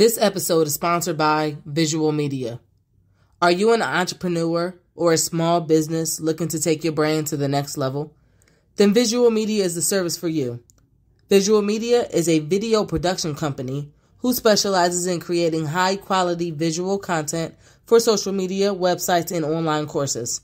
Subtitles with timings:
[0.00, 2.58] This episode is sponsored by Vzual Media.
[3.42, 7.48] Are you an entrepreneur or a small business looking to take your brand to the
[7.48, 8.16] next level?
[8.76, 10.64] Then Vzual Media is the service for you.
[11.28, 17.54] Vzual Media is a video production company who specializes in creating high quality visual content
[17.84, 20.40] for social media, websites, and online courses.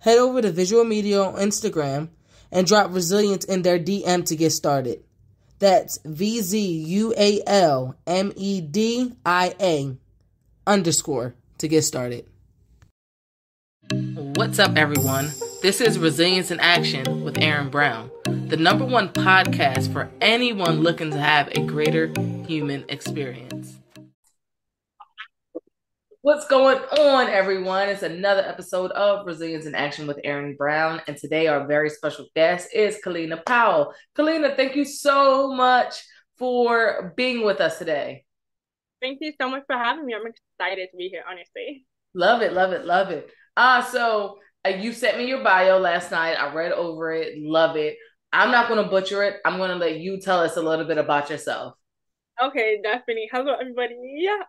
[0.00, 2.10] Head over to Vzual Media on Instagram
[2.52, 5.02] and drop resilience in their DM to get started.
[5.58, 9.96] That's V Z U A L M E D I A
[10.66, 12.26] underscore to get started.
[13.90, 15.30] What's up, everyone?
[15.62, 21.10] This is Resilience in Action with Erin Brown, the number one podcast for anyone looking
[21.10, 22.12] to have a greater
[22.46, 23.77] human experience.
[26.28, 27.88] What's going on, everyone?
[27.88, 31.00] It's another episode of Resilience in Action with Erin Brown.
[31.08, 33.94] And today, our very special guest is Kellina Powell.
[34.14, 35.94] Kellina, thank you so much
[36.36, 38.26] for being with us today.
[39.00, 40.14] Thank you so much for having me.
[40.14, 41.86] I'm excited to be here, honestly.
[42.12, 43.30] Love it, love it, love it.
[43.56, 46.34] Ah, uh, so uh, you sent me your bio last night.
[46.34, 47.96] I read over it, love it.
[48.34, 49.36] I'm not going to butcher it.
[49.46, 51.77] I'm going to let you tell us a little bit about yourself.
[52.40, 53.28] Okay, definitely.
[53.32, 53.96] Hello, everybody.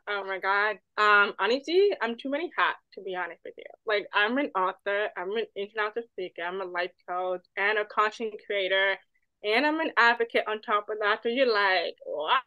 [0.08, 0.78] Oh my God.
[0.98, 3.64] Um, honestly, I'm too many hats to be honest with you.
[3.86, 8.36] Like, I'm an author, I'm an international speaker, I'm a life coach, and a content
[8.46, 8.96] creator,
[9.44, 11.24] and I'm an advocate on top of that.
[11.24, 12.44] So you're like, what?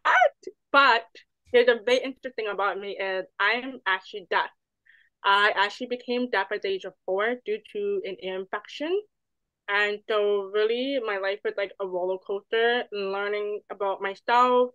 [0.71, 1.07] But
[1.53, 4.51] here's a very interesting about me is I'm actually deaf.
[5.25, 9.03] I actually became deaf at the age of four due to an ear infection.
[9.69, 14.71] And so really my life was like a roller coaster, learning about myself,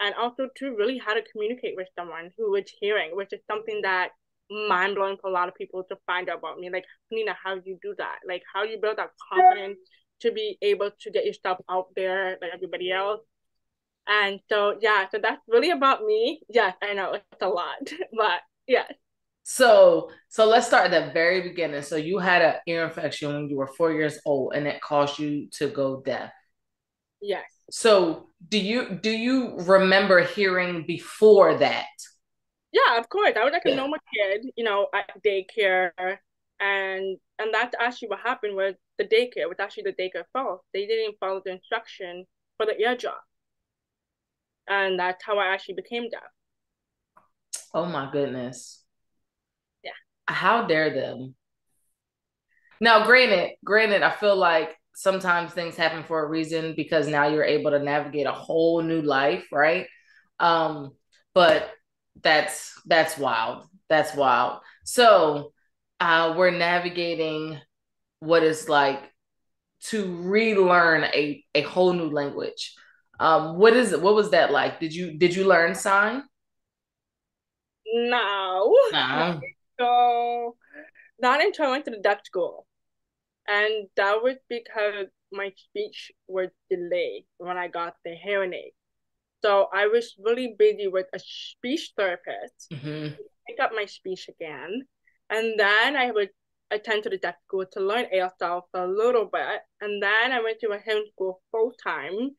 [0.00, 3.80] and also to really how to communicate with someone who is hearing, which is something
[3.82, 4.10] that
[4.50, 6.70] mind blowing for a lot of people to find out about me.
[6.70, 8.18] Like, Nina, how do you do that?
[8.26, 9.78] Like, how you build that confidence
[10.20, 13.20] to be able to get yourself out there like everybody else.
[14.06, 16.40] And so, yeah, so that's really about me.
[16.48, 17.78] Yes, I know it's a lot,
[18.16, 18.86] but yeah.
[19.44, 21.82] So, so let's start at the very beginning.
[21.82, 25.18] So, you had an ear infection when you were four years old, and it caused
[25.18, 26.32] you to go deaf.
[27.20, 27.44] Yes.
[27.74, 31.86] So do you do you remember hearing before that?
[32.70, 33.32] Yeah, of course.
[33.34, 35.92] I was like a normal kid, you know, at daycare,
[36.60, 39.48] and and that's actually what happened with the daycare.
[39.48, 40.64] Was actually the daycare fault.
[40.74, 42.26] They didn't follow the instruction
[42.58, 43.22] for the ear drop,
[44.68, 46.20] and that's how I actually became deaf.
[47.74, 48.82] Oh my goodness!
[49.82, 49.92] Yeah.
[50.26, 51.34] How dare them?
[52.80, 57.44] Now, granted, granted, I feel like sometimes things happen for a reason because now you're
[57.44, 59.86] able to navigate a whole new life, right?
[60.38, 60.92] Um,
[61.34, 61.70] but
[62.22, 63.66] that's that's wild.
[63.88, 64.60] That's wild.
[64.84, 65.52] So
[66.00, 67.58] uh, we're navigating
[68.20, 69.02] what is like
[69.84, 72.74] to relearn a a whole new language.
[73.18, 74.02] Um, what is it?
[74.02, 74.80] What was that like?
[74.80, 76.22] Did you did you learn sign?
[77.86, 78.74] No.
[78.92, 79.40] No.
[79.80, 80.54] So
[81.18, 82.66] not until I went to the Dutch school
[83.48, 88.72] and that was because my speech was delayed when I got the hearing aid.
[89.42, 93.14] So I was really busy with a speech therapist mm-hmm.
[93.14, 93.16] to
[93.48, 94.82] pick up my speech again.
[95.30, 96.30] And then I would
[96.70, 99.62] attend to the deaf school to learn ASL for a little bit.
[99.80, 102.30] And then I went to a hearing school full time.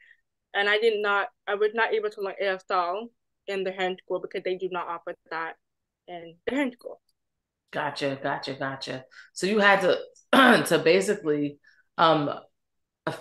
[0.54, 3.08] And I did not, I was not able to learn ASL
[3.48, 5.56] in the hearing school because they do not offer that
[6.08, 7.02] in the hearing school.
[7.72, 9.04] Gotcha, gotcha, gotcha.
[9.34, 9.98] So you had to
[10.68, 11.60] to basically
[11.98, 12.30] um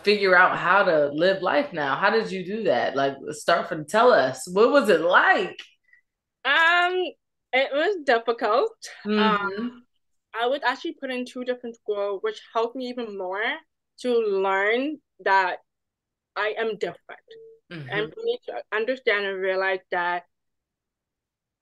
[0.03, 1.97] figure out how to live life now.
[1.97, 2.97] How did you do that?
[2.97, 4.49] Like start from tell us.
[4.51, 5.59] What was it like?
[6.45, 7.05] Um
[7.53, 8.73] it was difficult.
[9.05, 9.19] Mm-hmm.
[9.19, 9.85] Um
[10.41, 13.43] I was actually put in two different schools, which helped me even more
[14.01, 15.59] to learn that
[16.37, 17.21] I am different.
[17.71, 17.89] Mm-hmm.
[17.91, 20.25] And for me to understand and realize that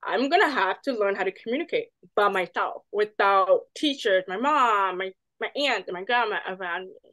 [0.02, 5.12] I'm gonna have to learn how to communicate by myself without teachers, my mom, my
[5.40, 7.10] my aunt and my grandma around me.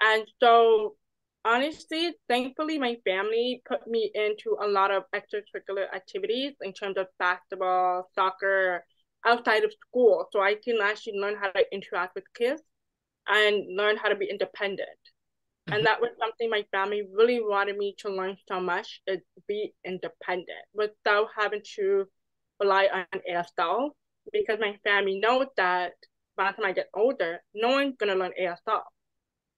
[0.00, 0.96] And so
[1.44, 7.06] honestly, thankfully my family put me into a lot of extracurricular activities in terms of
[7.18, 8.84] basketball, soccer,
[9.24, 10.26] outside of school.
[10.32, 12.62] So I can actually learn how to interact with kids
[13.28, 14.88] and learn how to be independent.
[15.68, 15.74] Mm-hmm.
[15.74, 19.74] And that was something my family really wanted me to learn so much is be
[19.84, 22.06] independent without having to
[22.60, 23.90] rely on ASL
[24.32, 25.92] because my family knows that
[26.36, 28.84] by the time I get older, no one's gonna learn ASL.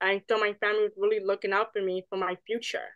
[0.01, 2.89] And so my family was really looking out for me for my future.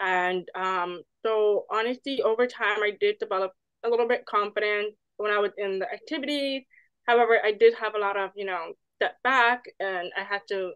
[0.00, 3.52] And um, so honestly, over time, I did develop
[3.84, 6.62] a little bit confidence when I was in the activities.
[7.06, 10.72] However, I did have a lot of, you know, step back and I had to,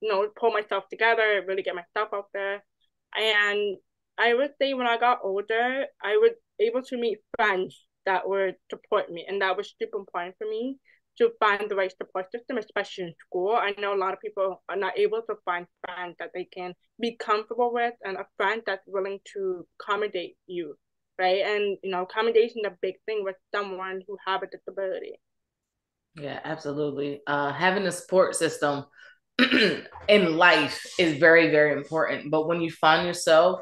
[0.00, 2.64] you know, pull myself together, really get myself out there.
[3.16, 3.76] And
[4.18, 8.56] I would say when I got older, I was able to meet friends that would
[8.70, 10.78] support me, and that was super important for me
[11.18, 13.54] to find the right support system, especially in school.
[13.54, 16.74] I know a lot of people are not able to find friends that they can
[17.00, 20.76] be comfortable with and a friend that's willing to accommodate you,
[21.18, 21.42] right?
[21.44, 25.20] And you know, accommodation is a big thing with someone who have a disability.
[26.16, 27.20] Yeah, absolutely.
[27.26, 28.84] Uh, having a support system
[30.08, 32.30] in life is very, very important.
[32.30, 33.60] But when you find yourself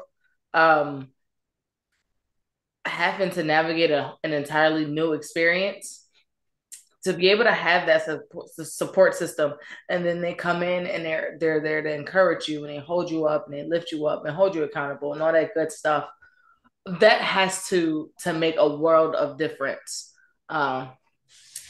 [0.53, 1.09] um,
[2.85, 6.04] having to navigate a, an entirely new experience,
[7.05, 8.05] to be able to have that
[8.63, 9.53] support system.
[9.89, 13.09] And then they come in and they're they're there to encourage you and they hold
[13.09, 15.71] you up and they lift you up and hold you accountable and all that good
[15.71, 16.09] stuff.
[16.99, 20.13] That has to to make a world of difference.
[20.49, 20.87] Uh,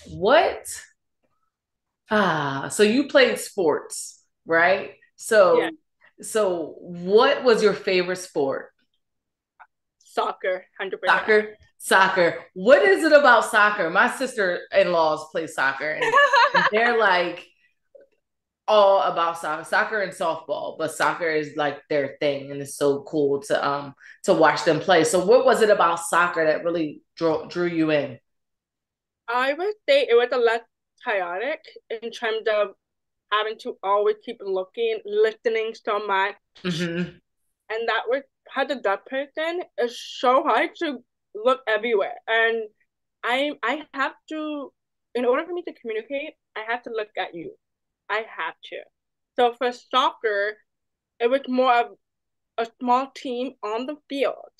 [0.07, 0.65] what?
[2.09, 4.15] Ah so you played sports
[4.45, 4.91] right?
[5.15, 5.69] So yeah.
[6.21, 8.71] so what was your favorite sport?
[9.99, 11.55] Soccer 100% soccer
[11.85, 12.39] soccer.
[12.53, 13.89] What is it about soccer?
[13.91, 16.13] My sister in laws play soccer, and
[16.71, 17.45] they're like
[18.67, 20.77] all about soccer, soccer and softball.
[20.79, 23.93] But soccer is like their thing, and it's so cool to um
[24.23, 25.03] to watch them play.
[25.03, 28.19] So, what was it about soccer that really drew drew you in?
[29.27, 30.61] I would say it was a lot
[31.03, 32.69] chaotic in terms of
[33.31, 37.09] having to always keep looking, listening so much, mm-hmm.
[37.69, 38.23] and that was
[38.55, 41.03] as a deaf person is so hard to
[41.43, 42.15] look everywhere.
[42.27, 42.63] And
[43.23, 44.73] I I have to
[45.15, 47.55] in order for me to communicate, I have to look at you.
[48.09, 48.77] I have to.
[49.35, 50.57] So for soccer,
[51.19, 51.97] it was more of
[52.57, 54.51] a small team on the field.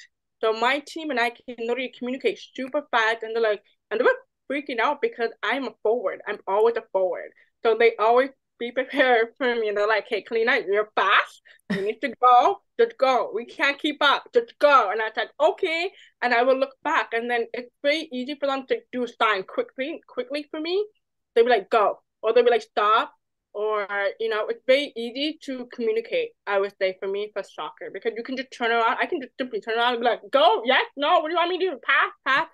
[0.42, 4.04] So my team and I can literally communicate super fast and they're like and they
[4.04, 4.18] were
[4.52, 6.22] freaking out because I'm a forward.
[6.28, 7.32] I'm always a forward.
[7.64, 8.30] So they always
[8.60, 9.70] be prepared for me.
[9.70, 11.42] And they're like, hey, Kellina, you're fast.
[11.72, 12.62] You need to go.
[12.80, 13.32] Just go.
[13.34, 14.26] We can't keep up.
[14.34, 14.92] Just go.
[14.92, 15.92] And I said, okay.
[16.22, 17.10] And I will look back.
[17.14, 20.86] And then it's very easy for them to do a sign quickly, quickly for me.
[21.34, 22.00] They'll be like, go.
[22.22, 23.14] Or they'll be like, stop.
[23.54, 23.88] Or,
[24.20, 27.90] you know, it's very easy to communicate, I would say, for me for soccer.
[27.94, 28.98] Because you can just turn around.
[29.00, 31.38] I can just simply turn around and be like, go, yes, no, what do you
[31.38, 31.80] want me to do?
[31.82, 32.48] Pass, pass.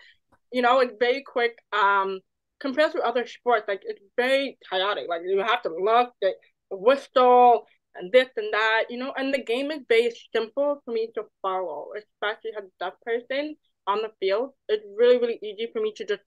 [0.54, 1.58] You know, it's very quick.
[1.74, 2.20] Um,
[2.62, 5.06] compared to other sports, like it's very chaotic.
[5.10, 6.34] Like you have to look, the
[6.72, 9.14] whistle, and this and that, you know.
[9.18, 13.56] And the game is very simple for me to follow, especially as a deaf person
[13.88, 14.52] on the field.
[14.70, 16.24] It's really really easy for me to just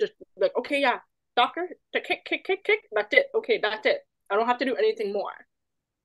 [0.00, 0.98] just like okay yeah
[1.38, 4.00] soccer kick kick kick kick that's it okay that's it
[4.30, 5.32] I don't have to do anything more.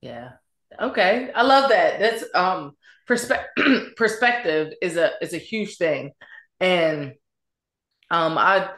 [0.00, 0.32] Yeah.
[0.80, 1.30] Okay.
[1.34, 1.98] I love that.
[2.00, 2.72] That's um
[3.08, 6.12] perspe- perspective is a is a huge thing.
[6.60, 7.14] And
[8.10, 8.70] um I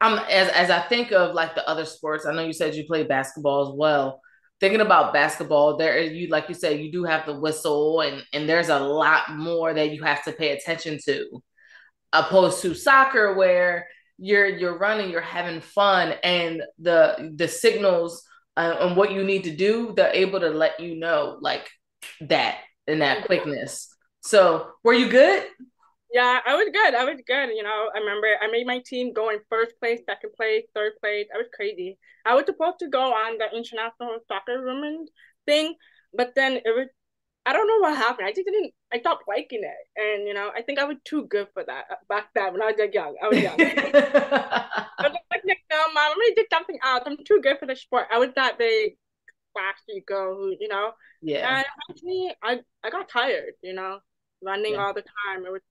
[0.00, 2.26] I'm as as I think of like the other sports.
[2.26, 4.20] I know you said you play basketball as well.
[4.60, 8.48] Thinking about basketball, there you like you said you do have the whistle, and and
[8.48, 11.42] there's a lot more that you have to pay attention to,
[12.12, 13.86] opposed to soccer where
[14.18, 18.24] you're you're running, you're having fun, and the the signals
[18.58, 21.70] uh, and what you need to do, they're able to let you know like
[22.22, 22.58] that
[22.88, 23.94] in that quickness.
[24.20, 25.46] So, were you good?
[26.12, 26.94] Yeah, I was good.
[26.94, 27.50] I was good.
[27.54, 30.92] You know, I remember I made my team go in first place, second place, third
[31.00, 31.26] place.
[31.34, 31.98] I was crazy.
[32.24, 35.06] I was supposed to go on the international soccer women
[35.46, 35.74] thing,
[36.14, 36.88] but then it was
[37.48, 38.28] I don't know what happened.
[38.28, 38.74] I just didn't.
[38.92, 41.84] I stopped liking it, and you know, I think I was too good for that
[41.90, 43.16] uh, back then when I was like young.
[43.22, 43.56] I was young.
[43.58, 47.02] I was like, no, mom, I'm gonna do something else.
[47.06, 48.08] I'm too good for the sport.
[48.12, 48.96] I was that big,
[49.54, 50.92] flashy girl who, you know.
[51.22, 51.56] Yeah.
[51.56, 53.54] And actually, I I got tired.
[53.62, 54.00] You know,
[54.42, 54.84] running yeah.
[54.84, 55.46] all the time.
[55.46, 55.62] It was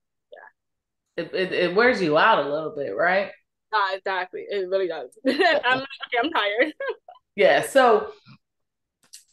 [1.17, 3.31] it, it, it wears you out a little bit, right?
[3.73, 4.45] Uh, exactly.
[4.47, 5.09] It really does.
[5.27, 6.73] I'm like, okay, I'm tired.
[7.35, 7.61] yeah.
[7.63, 8.11] So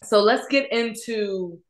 [0.02, 1.60] so let's get into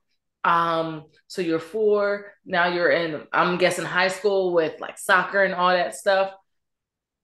[0.44, 5.54] um so you're four, now you're in I'm guessing high school with like soccer and
[5.54, 6.32] all that stuff.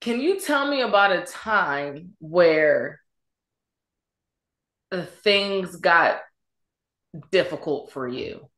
[0.01, 3.01] Can you tell me about a time where
[4.91, 6.21] the things got
[7.31, 8.50] difficult for you?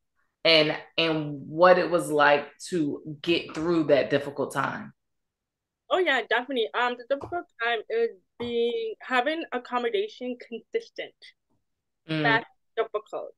[0.45, 4.93] And and what it was like to get through that difficult time.
[5.91, 6.69] Oh yeah, definitely.
[6.75, 11.15] Um, the difficult time is being having accommodation consistent.
[12.09, 12.23] Mm.
[12.23, 12.47] That's
[12.77, 13.35] difficult.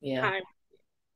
[0.00, 0.20] Yeah.
[0.20, 0.42] Time.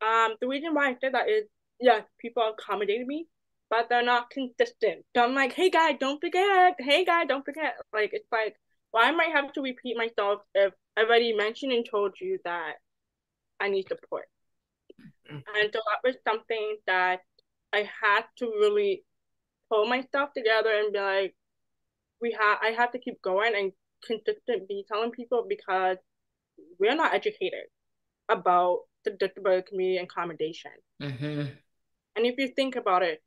[0.02, 1.44] Um, the reason why I said that is
[1.80, 3.26] yes, people accommodated me,
[3.68, 5.04] but they're not consistent.
[5.14, 6.74] So I'm like, hey guy, don't forget.
[6.78, 7.74] Hey guy, don't forget.
[7.92, 8.56] Like it's like,
[8.90, 12.38] why well, I might have to repeat myself if I've already mentioned and told you
[12.44, 12.74] that
[13.60, 14.24] I need support.
[15.30, 17.20] And so that was something that
[17.72, 19.04] I had to really
[19.70, 21.36] pull myself together and be like,
[22.20, 23.72] we have I have to keep going and
[24.04, 25.96] consistent be telling people because
[26.78, 27.64] we're not educated
[28.28, 30.72] about the disability community and accommodation.
[31.02, 31.46] Mm-hmm.
[32.16, 33.22] And if you think about it,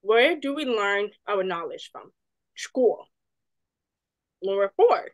[0.00, 2.10] where do we learn our knowledge from?
[2.56, 3.06] School.
[4.42, 5.08] Number four,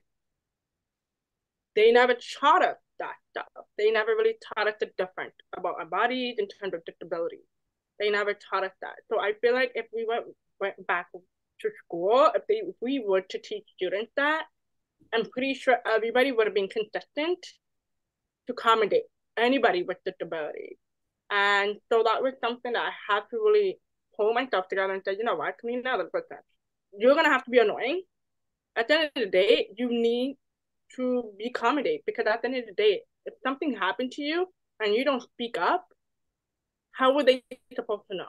[1.76, 3.64] they never taught us that stuff.
[3.76, 7.40] They never really taught us the difference about our bodies in terms of disability.
[7.98, 8.94] They never taught us that.
[9.10, 10.24] So I feel like if we went
[10.60, 14.44] went back to school, if they if we were to teach students that,
[15.12, 17.38] I'm pretty sure everybody would have been consistent
[18.46, 19.04] to accommodate
[19.36, 20.78] anybody with disability.
[21.30, 23.78] And so that was something that I had to really
[24.16, 25.54] pull myself together and say, you know what,
[25.86, 26.44] out the process.
[26.98, 28.02] You're gonna have to be annoying.
[28.76, 30.36] At the end of the day, you need
[30.96, 34.46] to be accommodate because at the end of the day, if something happened to you
[34.80, 35.86] and you don't speak up,
[36.92, 37.42] how were they
[37.74, 38.26] supposed to know?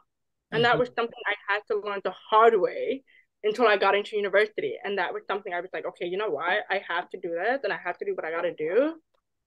[0.52, 0.72] And mm-hmm.
[0.72, 3.04] that was something I had to learn the hard way
[3.44, 4.76] until I got into university.
[4.84, 6.64] And that was something I was like, okay, you know what?
[6.70, 8.96] I have to do this and I have to do what I gotta do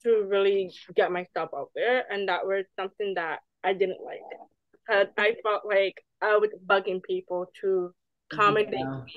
[0.03, 2.05] to really get myself out there.
[2.11, 4.21] And that was something that I didn't like.
[4.89, 7.95] Cause I felt like I was bugging people to
[8.31, 9.01] accommodate yeah.
[9.05, 9.15] me.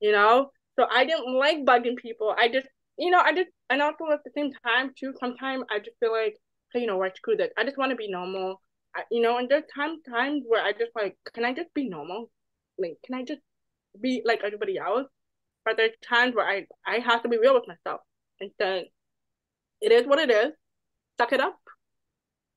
[0.00, 0.50] You know?
[0.78, 2.34] So I didn't like bugging people.
[2.36, 2.66] I just
[2.98, 6.12] you know, I just and also at the same time too, sometimes I just feel
[6.12, 6.36] like,
[6.72, 7.50] hey, you know what, screw this.
[7.58, 8.60] I just want to be normal.
[8.94, 11.88] I, you know, and there's times times where I just like, can I just be
[11.88, 12.30] normal?
[12.78, 13.40] Like, can I just
[14.00, 15.06] be like everybody else?
[15.64, 18.00] But there's times where I I have to be real with myself
[18.40, 18.90] and say,
[19.80, 20.52] it is what it is.
[21.20, 21.58] Suck it up,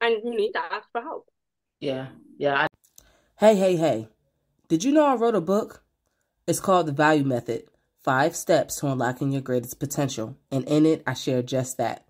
[0.02, 1.28] and you need to ask for help.
[1.80, 2.64] Yeah, yeah.
[2.64, 2.68] I-
[3.38, 4.08] hey, hey, hey!
[4.70, 5.84] Did you know I wrote a book?
[6.48, 7.66] It's called The Value Method
[8.04, 10.36] Five Steps to Unlocking Your Greatest Potential.
[10.52, 12.06] And in it, I share just that.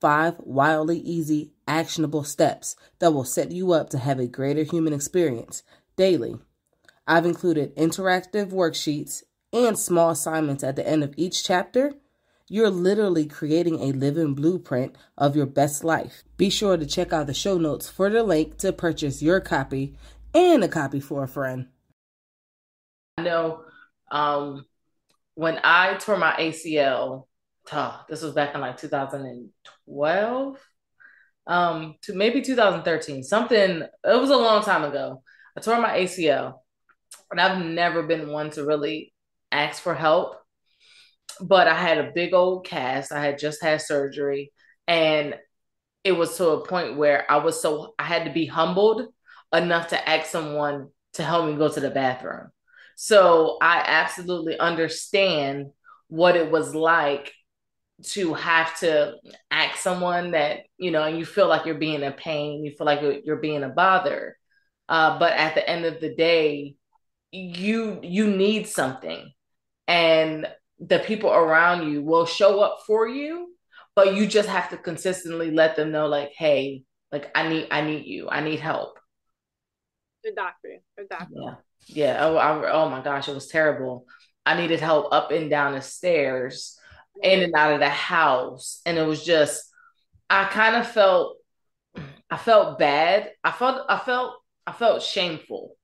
[0.00, 4.92] Five wildly easy, actionable steps that will set you up to have a greater human
[4.92, 5.62] experience
[5.94, 6.36] daily.
[7.06, 9.22] I've included interactive worksheets
[9.52, 11.92] and small assignments at the end of each chapter.
[12.48, 16.24] You're literally creating a living blueprint of your best life.
[16.36, 19.96] Be sure to check out the show notes for the link to purchase your copy
[20.34, 21.68] and a copy for a friend.
[23.18, 23.62] I know
[24.10, 24.66] um,
[25.36, 27.28] when I tore my ACL,
[27.72, 30.58] oh, this was back in like 2012,
[31.46, 35.22] um, to maybe 2013, something, it was a long time ago.
[35.56, 36.54] I tore my ACL,
[37.30, 39.12] and I've never been one to really
[39.52, 40.36] ask for help.
[41.40, 43.12] But I had a big old cast.
[43.12, 44.52] I had just had surgery,
[44.88, 45.36] and
[46.02, 49.02] it was to a point where I was so I had to be humbled
[49.52, 52.50] enough to ask someone to help me go to the bathroom.
[52.96, 55.70] So I absolutely understand
[56.08, 57.32] what it was like
[58.02, 59.14] to have to
[59.50, 62.86] ask someone that, you know, and you feel like you're being a pain, you feel
[62.86, 64.36] like you're, you're being a bother.
[64.88, 66.76] Uh, but at the end of the day,
[67.32, 69.30] you you need something.
[69.88, 70.46] And
[70.78, 73.48] the people around you will show up for you
[73.94, 77.80] but you just have to consistently let them know like hey like i need i
[77.80, 78.28] need you.
[78.28, 78.98] I need help.
[80.22, 80.82] Exactly.
[80.98, 81.40] Exactly.
[81.42, 81.54] Yeah
[81.86, 82.18] yeah.
[82.20, 84.06] Oh, I, oh my gosh, it was terrible.
[84.44, 86.78] I needed help up and down the stairs,
[87.22, 89.64] in and out of the house, and it was just,
[90.30, 91.38] I kind of felt,
[92.30, 93.30] I felt bad.
[93.42, 95.76] I felt, I felt, I felt shameful,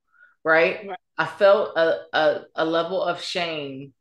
[0.43, 0.87] right?
[0.87, 0.99] right.
[1.17, 3.93] I felt a, a a level of shame,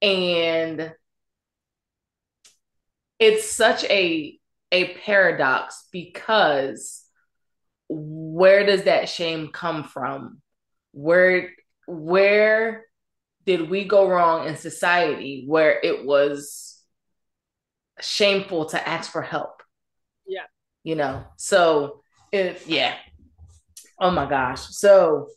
[0.00, 0.94] and
[3.18, 4.38] it's such a
[4.72, 7.04] a paradox because
[7.88, 10.40] where does that shame come from
[10.92, 11.50] where
[11.86, 12.84] where
[13.44, 16.80] did we go wrong in society where it was
[18.00, 19.62] shameful to ask for help?
[20.26, 20.46] Yeah.
[20.84, 22.94] You know so if yeah.
[24.00, 24.60] Oh my gosh.
[24.70, 25.28] So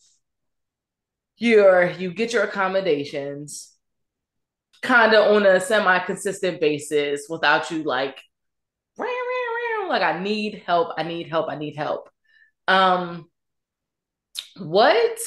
[1.37, 3.73] you're you get your accommodations
[4.81, 8.21] kind of on a semi-consistent basis without you like
[9.89, 12.09] like i need help i need help i need help.
[12.67, 13.29] Um
[14.57, 15.17] what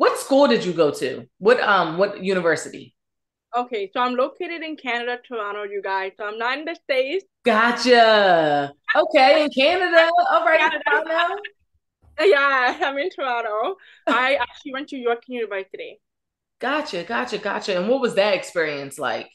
[0.00, 1.28] what school did you go to?
[1.36, 2.94] What um what university?
[3.54, 6.12] Okay, so I'm located in Canada, Toronto, you guys.
[6.16, 7.26] So I'm not in the States.
[7.44, 8.72] Gotcha.
[8.96, 10.08] Okay, in Canada.
[10.30, 11.36] All right, Canada.
[12.22, 13.76] Yeah, I'm in Toronto.
[14.06, 16.00] I actually went to York University.
[16.60, 17.78] Gotcha, gotcha, gotcha.
[17.78, 19.28] And what was that experience like?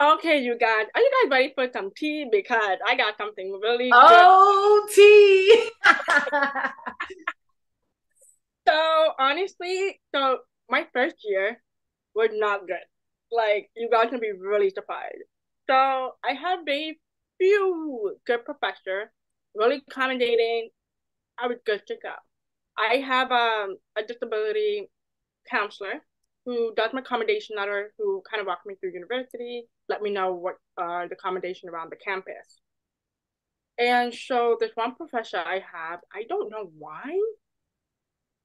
[0.00, 2.28] Okay, you guys, are you guys ready for some tea?
[2.30, 4.94] Because I got something really oh, good.
[4.94, 5.70] tea.
[8.66, 10.38] So honestly, so
[10.70, 11.62] my first year
[12.14, 12.84] was not good.
[13.30, 15.24] Like you guys can be really surprised.
[15.68, 17.00] So I had very
[17.38, 19.12] few good professor,
[19.54, 20.70] really accommodating.
[21.38, 22.14] I was good to go.
[22.76, 24.90] I have um, a disability
[25.50, 26.02] counselor
[26.44, 30.32] who does my accommodation letter, who kind of walked me through university, let me know
[30.34, 32.60] what uh, the accommodation around the campus.
[33.78, 37.18] And so this one professor I have, I don't know why,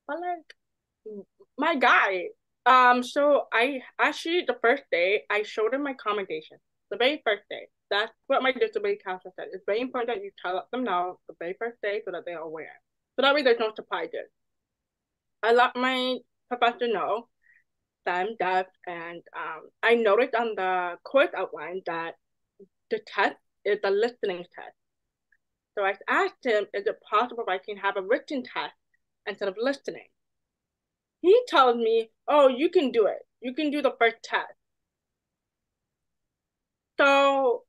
[0.08, 1.18] But like
[1.58, 2.30] my guy,
[2.66, 6.58] um, so I actually the first day I showed him my commendation.
[6.90, 7.68] The very first day.
[7.90, 9.48] That's what my disability counselor said.
[9.52, 12.34] It's very important that you tell them now the very first day so that they
[12.34, 12.82] are aware.
[13.16, 14.30] So that way there's no surprises.
[15.44, 16.18] I let my
[16.50, 17.28] professor know
[18.06, 22.16] that I'm deaf and um I noticed on the course outline that
[22.90, 23.36] the test
[23.66, 24.76] is a listening test.
[25.78, 28.74] So I asked him, is it possible if I can have a written test
[29.28, 30.08] instead of listening?
[31.22, 33.20] He told me, oh, you can do it.
[33.42, 34.54] You can do the first test.
[37.00, 37.64] So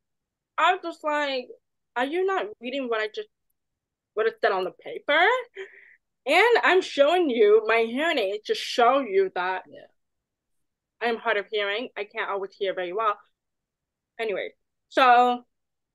[0.57, 1.49] I was just like,
[1.97, 3.29] are you not reading what I just
[4.15, 5.27] what it said on the paper?
[6.27, 9.87] And I'm showing you my hearing aid to show you that yeah.
[11.01, 11.89] I'm hard of hearing.
[11.97, 13.17] I can't always hear very well.
[14.19, 14.51] Anyway,
[14.89, 15.45] so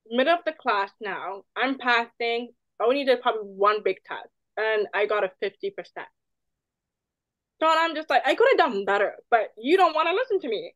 [0.09, 2.53] middle of the class now, I'm passing.
[2.79, 6.07] I only did probably one big test, and I got a 50%.
[7.61, 10.39] So I'm just like, I could have done better, but you don't want to listen
[10.41, 10.73] to me.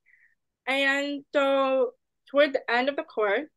[0.68, 1.92] And so
[2.30, 3.50] toward the end of the course,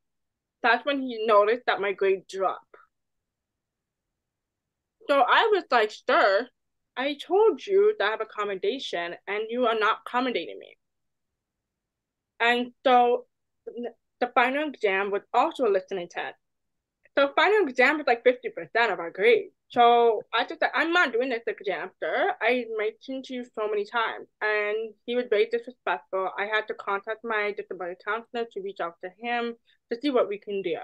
[0.63, 2.65] that's when he noticed that my grade dropped.
[5.09, 6.49] So I was like, sir,
[6.97, 10.77] I told you to have accommodation and you are not accommodating me.
[12.39, 13.27] And so
[14.21, 16.37] the final exam was also a listening test.
[17.17, 19.51] So final exam was like 50% of our grade.
[19.71, 22.35] So I just said, I'm not doing this exam, sir.
[22.43, 24.27] I mentioned to you so many times.
[24.41, 26.31] And he was very disrespectful.
[26.37, 29.55] I had to contact my disability counselor to reach out to him
[29.93, 30.77] to see what we can do.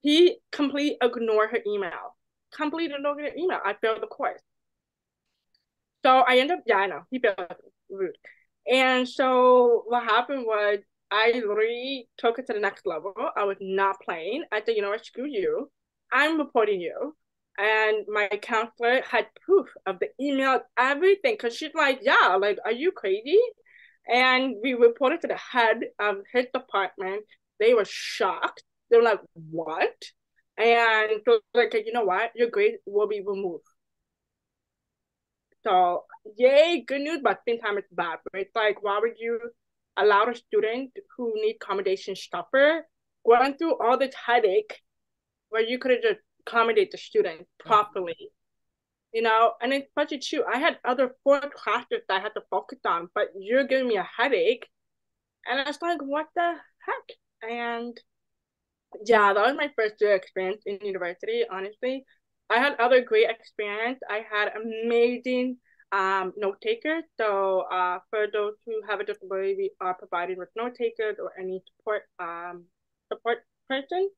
[0.00, 2.16] He completely ignored her email.
[2.54, 3.60] Completely ignored her email.
[3.62, 4.40] I failed the course.
[6.02, 7.36] So I ended up, yeah, I know, he failed
[7.90, 8.16] rude.
[8.70, 10.78] And so what happened was
[11.10, 13.12] I literally took it to the next level.
[13.36, 14.44] I was not playing.
[14.50, 15.70] I said, you know what, screw you.
[16.10, 17.14] I'm reporting you.
[17.58, 21.34] And my counselor had proof of the email, everything.
[21.34, 23.40] Because she's like, yeah, like, are you crazy?
[24.12, 27.24] And we reported to the head of his department.
[27.58, 28.62] They were shocked.
[28.90, 29.94] They were like, what?
[30.58, 32.32] And so, like, you know what?
[32.34, 33.64] Your grade will be removed.
[35.64, 36.04] So,
[36.36, 38.18] yay, good news, but same time, it's bad.
[38.32, 38.46] Right?
[38.46, 39.40] It's like, why would you
[39.96, 42.86] allow a student who need accommodation suffer
[43.26, 44.80] going through all this headache
[45.48, 48.30] where you could have just accommodate the student properly?
[49.12, 52.78] You know, and especially too, I had other four classes that I had to focus
[52.84, 54.66] on, but you're giving me a headache.
[55.46, 56.54] And I was like, what the
[56.86, 57.50] heck?
[57.50, 57.98] And
[59.04, 62.04] yeah, that was my first year experience in university, honestly.
[62.50, 64.00] I had other great experience.
[64.08, 65.58] I had amazing
[65.92, 67.04] um, note takers.
[67.18, 71.32] So uh, for those who have a disability, we are provided with note takers or
[71.38, 72.64] any support um,
[73.12, 74.10] support person.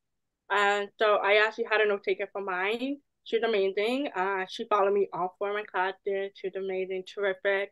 [0.50, 2.98] And so I actually had a note taker for mine.
[3.24, 4.08] She's amazing.
[4.16, 6.32] Uh, she followed me all four of my classes.
[6.34, 7.70] She's amazing, terrific.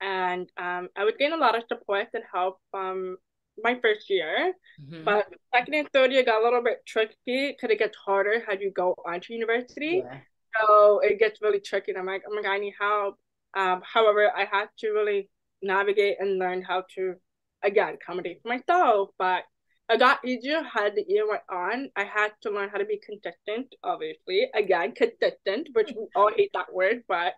[0.00, 3.16] And um, I was getting a lot of support and help from
[3.62, 4.54] my first year.
[4.82, 5.04] Mm-hmm.
[5.04, 8.60] But second and third year got a little bit tricky because it gets harder as
[8.60, 10.02] you go on to university.
[10.04, 10.18] Yeah.
[10.58, 11.92] So it gets really tricky.
[11.92, 13.16] And I'm like, oh my God, I need help.
[13.54, 15.28] Um, however, I had to really
[15.62, 17.14] navigate and learn how to,
[17.62, 19.10] again, accommodate for myself.
[19.18, 19.44] But
[19.90, 21.90] it got easier had the year went on.
[21.96, 24.48] I had to learn how to be consistent, obviously.
[24.54, 27.34] Again, consistent, which we all hate that word, but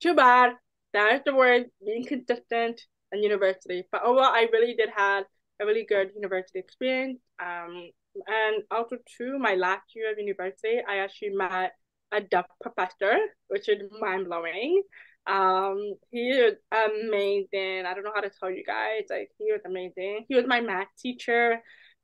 [0.00, 0.54] too bad.
[0.92, 2.80] That is the word, being consistent
[3.12, 3.84] in university.
[3.90, 5.24] But overall, I really did have
[5.60, 7.20] a really good university experience.
[7.40, 7.90] Um,
[8.26, 11.72] and also too, my last year of university, I actually met
[12.12, 13.16] a deaf professor,
[13.48, 14.82] which is mind blowing.
[15.26, 17.86] Um, he is amazing.
[17.86, 19.04] I don't know how to tell you guys.
[19.10, 20.26] Like he was amazing.
[20.28, 21.62] He was my math teacher.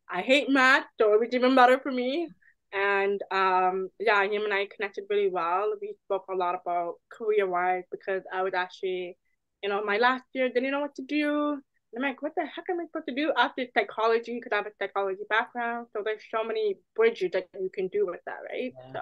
[0.09, 2.29] I hate math, so it was even better for me.
[2.73, 5.73] And um, yeah, him and I connected really well.
[5.81, 9.17] We spoke a lot about career wise because I was actually,
[9.63, 11.61] you know, my last year didn't know what to do.
[11.97, 14.39] I'm like, what the heck am I supposed to do after psychology?
[14.39, 15.89] Because I have a psychology background.
[15.93, 18.73] So there's so many bridges that you can do with that, right?
[18.79, 18.93] Yeah.
[18.93, 19.01] So.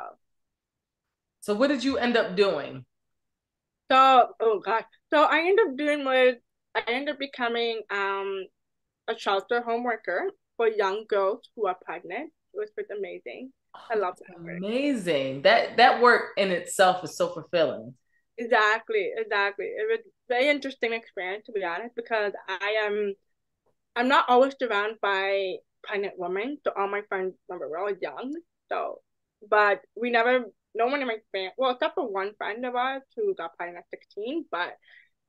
[1.41, 2.87] So what did you end up doing?
[3.91, 4.85] So, oh god.
[5.11, 6.35] So I ended up doing was
[6.75, 8.47] I ended up becoming um
[9.09, 12.31] a shelter home worker for young girls who are pregnant.
[12.55, 13.53] It was pretty amazing.
[13.91, 14.59] I love that work.
[14.59, 15.43] Amazing.
[15.43, 17.95] That that work in itself is so fulfilling.
[18.37, 19.67] Exactly, exactly.
[19.67, 23.15] It was very interesting experience to be honest because I am
[23.97, 26.59] I'm not always surrounded by pregnant women.
[26.65, 28.35] So all my friends remember we're all young.
[28.71, 29.01] So
[29.49, 33.03] but we never no one in my family, well, except for one friend of ours
[33.17, 34.77] who got pregnant at 16, but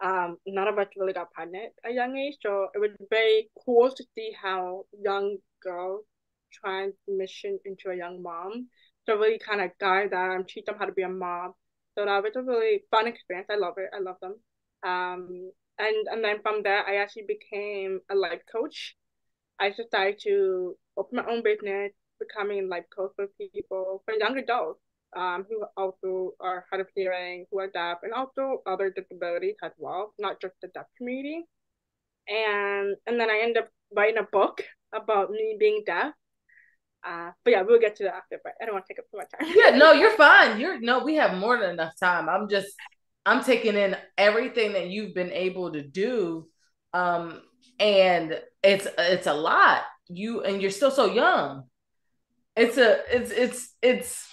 [0.03, 2.37] um, none of us really got pregnant at a young age.
[2.41, 6.05] So it was very cool to see how young girls
[6.51, 8.67] transition into a young mom.
[9.07, 11.53] to really kind of guide them, teach them how to be a mom
[11.97, 13.47] So that was a really fun experience.
[13.51, 13.89] I love it.
[13.93, 14.35] I love them.
[14.83, 18.95] Um, and and then from there, I actually became a life coach.
[19.59, 24.81] I decided to open my own business, becoming life coach for people, for young adults
[25.15, 29.71] um, who also are hard of hearing, who are deaf, and also other disabilities as
[29.77, 31.45] well, not just the deaf community.
[32.27, 36.13] And and then I end up writing a book about me being deaf.
[37.03, 38.39] Uh, but yeah, we'll get to that after.
[38.43, 39.53] But I don't want to take up too much time.
[39.55, 40.59] yeah, no, you're fine.
[40.59, 42.29] You're no, we have more than enough time.
[42.29, 42.69] I'm just
[43.25, 46.47] I'm taking in everything that you've been able to do,
[46.93, 47.41] um,
[47.79, 49.83] and it's it's a lot.
[50.07, 51.63] You and you're still so young.
[52.55, 54.28] It's a it's it's it's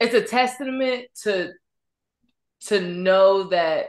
[0.00, 1.52] it's a testament to
[2.66, 3.86] to know that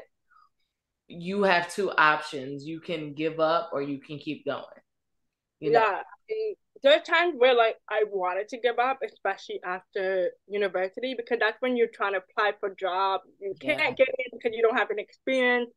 [1.08, 2.66] you have two options.
[2.66, 4.64] You can give up or you can keep going.
[5.60, 5.80] You know?
[5.80, 6.02] Yeah.
[6.84, 11.60] There are times where like I wanted to give up, especially after university, because that's
[11.62, 13.22] when you're trying to apply for a job.
[13.40, 13.92] You can't yeah.
[13.92, 15.72] get in because you don't have an experience.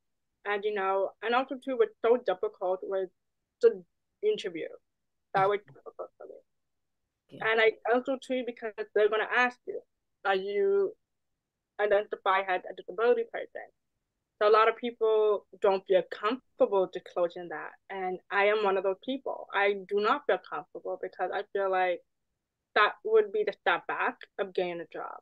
[0.45, 3.09] And you know, and also too was so difficult with
[3.63, 3.83] the
[4.23, 4.69] interview.
[5.35, 6.35] That was difficult for me.
[7.31, 7.51] Yeah.
[7.51, 9.81] And I also too because they're gonna ask you,
[10.29, 10.93] are you
[11.81, 13.67] identify as a disability person?
[14.41, 17.71] So a lot of people don't feel comfortable disclosing that.
[17.91, 19.49] And I am one of those people.
[19.53, 22.01] I do not feel comfortable because I feel like
[22.75, 25.17] that would be the step back of getting a job.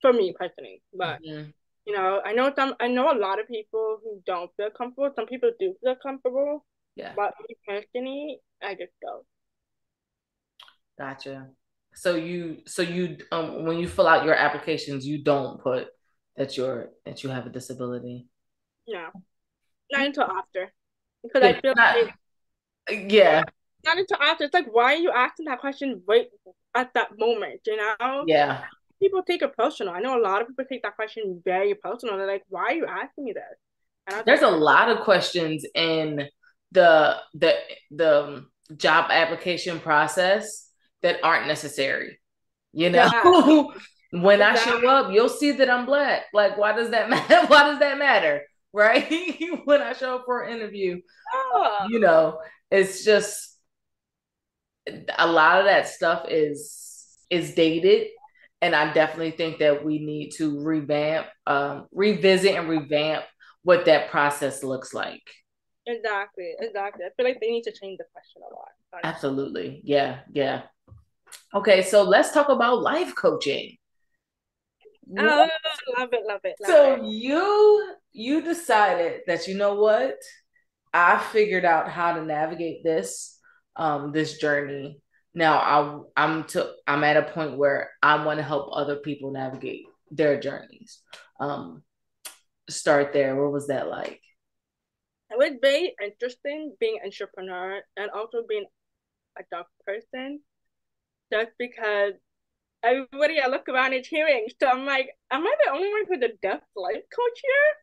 [0.00, 0.80] For me personally.
[0.94, 1.50] But mm-hmm.
[1.84, 5.10] you know, I know some I know a lot of people who don't feel comfortable.
[5.16, 6.64] Some people do feel comfortable.
[6.94, 7.12] Yeah.
[7.16, 9.26] But me personally, I just don't.
[10.98, 11.48] Gotcha.
[11.98, 15.88] So you so you um when you fill out your applications, you don't put
[16.36, 18.28] that you're that you have a disability.
[18.86, 19.08] No,
[19.90, 20.72] not until after,
[21.24, 23.42] because yeah, I feel not, like yeah,
[23.84, 24.44] not until after.
[24.44, 26.28] It's like why are you asking that question right
[26.72, 27.62] at that moment?
[27.66, 28.24] You know?
[28.28, 28.62] Yeah.
[29.02, 29.92] People take it personal.
[29.92, 32.16] I know a lot of people take that question very personal.
[32.16, 36.28] They're like, "Why are you asking me this?" There's a lot of questions in
[36.70, 37.56] the the
[37.90, 40.67] the job application process
[41.02, 42.18] that aren't necessary.
[42.72, 43.64] You know, yeah.
[44.22, 46.24] when I show up, you'll see that I'm black.
[46.32, 47.46] Like, why does that matter?
[47.46, 48.42] why does that matter?
[48.72, 49.34] Right?
[49.64, 51.00] when I show up for an interview,
[51.34, 51.86] oh.
[51.88, 52.38] you know,
[52.70, 53.58] it's just
[55.18, 58.08] a lot of that stuff is is dated
[58.62, 63.24] and i definitely think that we need to revamp um, revisit and revamp
[63.62, 65.22] what that process looks like
[65.86, 68.68] exactly exactly i feel like they need to change the question a lot
[69.04, 70.62] absolutely yeah yeah
[71.54, 73.76] Okay, so let's talk about life coaching.
[75.18, 75.48] Oh,
[75.98, 76.56] love it, love it.
[76.60, 77.04] Love so it.
[77.04, 80.16] you you decided that you know what?
[80.92, 83.38] I figured out how to navigate this
[83.76, 85.00] um this journey.
[85.34, 89.32] Now I I'm to I'm at a point where I want to help other people
[89.32, 91.00] navigate their journeys.
[91.40, 91.82] Um
[92.68, 93.34] start there.
[93.34, 94.20] What was that like?
[95.30, 98.66] It was very interesting being an entrepreneur and also being
[99.38, 100.40] a dog person
[101.32, 102.14] just because
[102.82, 104.46] everybody I look around is hearing.
[104.60, 107.74] So I'm like, am I the only one who's a deaf life coach here?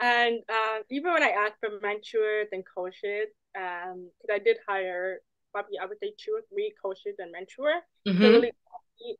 [0.00, 5.20] And um, even when I asked for mentors and coaches, um, because I did hire
[5.52, 8.20] probably I would say two or three coaches and mentors mm-hmm.
[8.20, 8.52] to really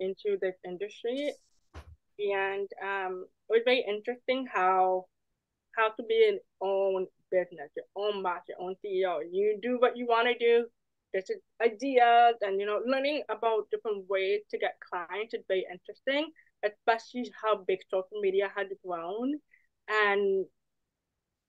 [0.00, 1.32] into this industry.
[2.18, 5.06] And um, it was very interesting how
[5.76, 9.20] how to be an own business, your own boss, your own CEO.
[9.30, 10.66] You do what you want to do,
[11.12, 11.30] there's
[11.62, 16.30] ideas and you know learning about different ways to get clients is very interesting
[16.64, 19.34] especially how big social media has grown
[19.88, 20.46] and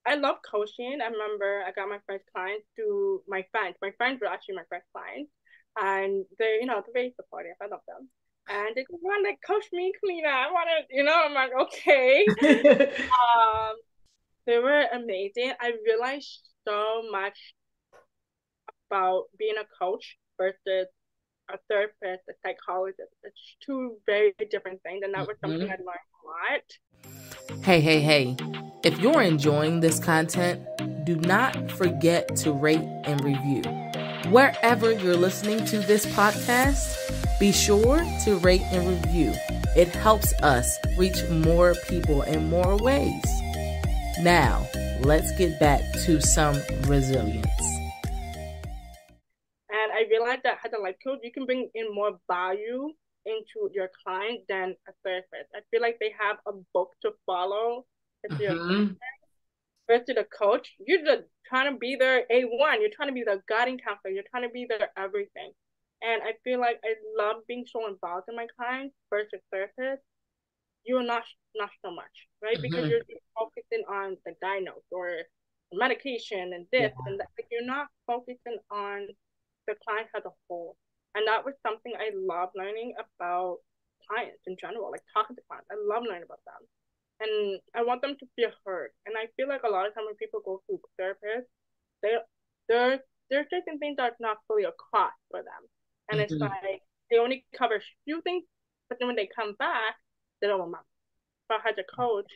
[0.05, 0.99] I love coaching.
[1.01, 3.75] I remember I got my first clients through my friends.
[3.81, 5.31] My friends were actually my first clients.
[5.79, 7.55] And they, you know, they're very supportive.
[7.61, 8.09] I love them.
[8.49, 10.27] And they go, want to coach me, Kellina.
[10.27, 12.25] I want to, you know, I'm like, okay.
[12.43, 13.75] um,
[14.45, 15.53] they were amazing.
[15.61, 17.37] I realized so much
[18.93, 20.87] about being a coach versus
[21.49, 23.09] a therapist, a psychologist.
[23.23, 25.71] It's two very different things, and that was something mm-hmm.
[25.71, 27.63] I learned a lot.
[27.63, 28.37] Hey, hey, hey.
[28.83, 30.61] If you're enjoying this content,
[31.05, 33.63] do not forget to rate and review.
[34.31, 39.33] Wherever you're listening to this podcast, be sure to rate and review.
[39.75, 43.25] It helps us reach more people in more ways.
[44.21, 44.67] Now,
[45.01, 47.72] let's get back to some resilience
[50.23, 52.89] realized that as a life coach, you can bring in more value
[53.25, 55.49] into your client than a therapist.
[55.55, 57.85] I feel like they have a book to follow.
[58.29, 58.93] mm-hmm.
[59.87, 62.79] versus a coach, you're just trying to be their A1.
[62.79, 64.13] You're trying to be their guiding counselor.
[64.13, 65.51] You're trying to be their everything.
[66.01, 70.03] And I feel like I love being so involved in my clients versus therapist
[70.85, 71.23] you're not
[71.55, 72.55] not so much, right?
[72.55, 72.61] Mm-hmm.
[72.61, 73.01] Because you're
[73.37, 75.09] focusing on the diagnose or
[75.73, 77.05] medication and this yeah.
[77.05, 77.27] and that.
[77.37, 79.07] Like you're not focusing on
[79.67, 80.75] the client as a whole.
[81.15, 83.59] And that was something I love learning about
[84.09, 85.69] clients in general, like talking to clients.
[85.71, 86.61] I love learning about them.
[87.21, 88.89] And I want them to feel heard.
[89.05, 91.47] And I feel like a lot of time when people go through therapists,
[92.01, 92.17] they
[92.67, 92.99] there
[93.29, 95.63] there's certain things that are not fully across for them.
[96.09, 96.33] And mm-hmm.
[96.33, 98.43] it's like they only cover a few things,
[98.89, 99.95] but then when they come back,
[100.41, 100.85] they don't remember.
[101.47, 102.31] But as a coach,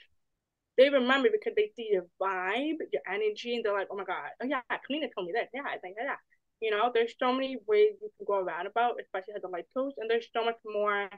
[0.77, 4.29] they remember because they see your vibe, your energy, and they're like, oh my God,
[4.41, 5.49] oh yeah, Kellina told me this.
[5.53, 6.15] Yeah, I think, yeah.
[6.59, 9.65] You know, there's so many ways you can go around about, especially as a life
[9.75, 11.09] coach, and there's so much more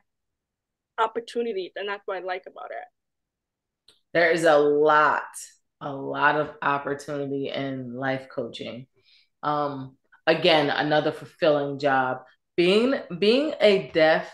[0.97, 2.87] opportunities, and that's what I like about it.
[4.13, 5.23] There is a lot,
[5.81, 8.87] a lot of opportunity in life coaching.
[9.43, 9.97] Um,
[10.27, 12.19] again, another fulfilling job.
[12.57, 14.31] Being being a deaf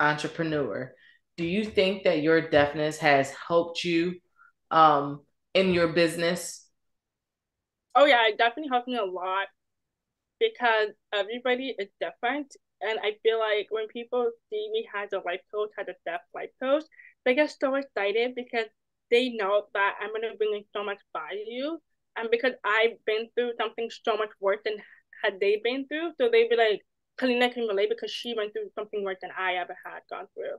[0.00, 0.92] entrepreneur,
[1.36, 4.16] do you think that your deafness has helped you
[4.70, 5.22] um
[5.54, 6.66] in your business?
[7.94, 9.48] Oh yeah, it definitely helped me a lot
[10.40, 12.54] because everybody is different.
[12.80, 16.20] And I feel like when people see me as a life coach, as a deaf
[16.34, 16.84] life coach,
[17.24, 18.66] they get so excited because
[19.10, 21.78] they know that I'm gonna bring in so much value.
[22.16, 24.76] And because I've been through something so much worse than
[25.22, 26.82] had they been through, so they'd be like,
[27.18, 30.58] Kellina can relate because she went through something worse than I ever had gone through.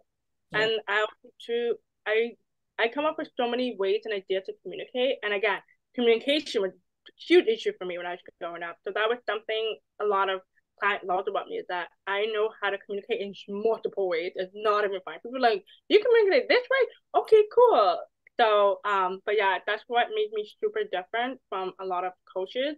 [0.52, 0.62] Yeah.
[0.62, 1.76] And I also too
[2.08, 2.32] I
[2.80, 5.18] I come up with so many ways and ideas to communicate.
[5.24, 5.60] And again,
[5.96, 6.72] communication was
[7.16, 8.78] huge issue for me when I was growing up.
[8.86, 10.42] So that was something a lot of
[10.80, 14.34] clients loved about me is that I know how to communicate in multiple ways.
[14.36, 15.20] It's not even fine.
[15.24, 17.22] People like, you communicate this way?
[17.22, 18.00] Okay, cool.
[18.40, 22.76] So um, but yeah, that's what made me super different from a lot of coaches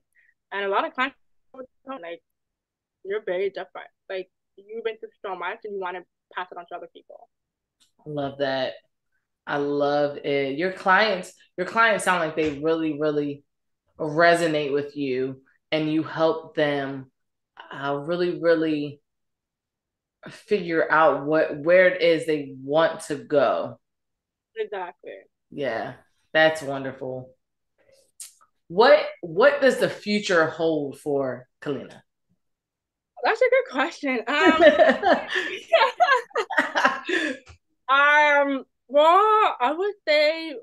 [0.51, 1.17] and a lot of clients
[2.01, 2.21] like
[3.03, 3.87] you're very different.
[4.09, 6.03] Like you've been through so much and you want to
[6.35, 7.29] pass it on to other people.
[8.05, 8.73] I love that.
[9.47, 10.57] I love it.
[10.57, 13.43] Your clients, your clients sound like they really, really
[13.99, 17.11] resonate with you and you help them
[17.71, 19.01] uh, really really
[20.27, 23.79] figure out what where it is they want to go.
[24.55, 25.13] Exactly.
[25.51, 25.93] Yeah
[26.33, 27.33] that's wonderful.
[28.67, 32.01] What what does the future hold for kellina?
[33.23, 34.19] That's a good question.
[34.27, 34.63] Um
[37.89, 40.53] um well i would say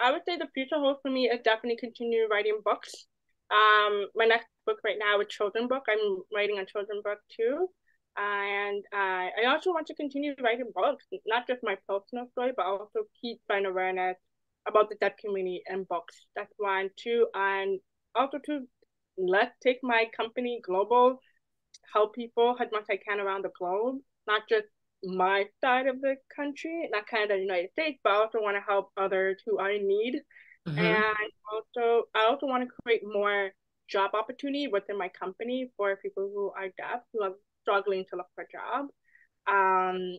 [0.00, 3.06] I would say the future holds for me is definitely continue writing books.
[3.50, 5.84] Um, my next book right now is children book.
[5.88, 7.68] I'm writing a children book too,
[8.16, 12.66] and uh, I also want to continue writing books, not just my personal story, but
[12.66, 14.16] also keep finding awareness
[14.66, 16.26] about the deaf community and books.
[16.34, 16.90] That's one.
[16.96, 17.80] Two, and
[18.14, 18.60] also to
[19.18, 21.20] let's take my company global,
[21.92, 24.66] help people as much as I can around the globe, not just
[25.04, 28.56] my side of the country, not kind of the United States, but I also want
[28.56, 30.20] to help others who are in need.
[30.68, 30.78] Mm-hmm.
[30.78, 33.50] And also, I also want to create more
[33.88, 38.26] job opportunity within my company for people who are deaf, who are struggling to look
[38.34, 38.86] for a job.
[39.46, 40.16] Um,